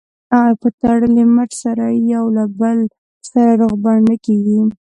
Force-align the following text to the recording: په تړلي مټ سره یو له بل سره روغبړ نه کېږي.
په 0.61 0.67
تړلي 0.81 1.23
مټ 1.35 1.49
سره 1.63 1.85
یو 2.13 2.25
له 2.37 2.43
بل 2.59 2.77
سره 3.33 3.51
روغبړ 3.61 3.95
نه 4.09 4.15
کېږي. 4.25 4.59